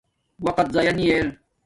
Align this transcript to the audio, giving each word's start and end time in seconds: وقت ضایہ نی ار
وقت 0.45 0.67
ضایہ 0.73 0.93
نی 0.97 1.05
ار 1.11 1.27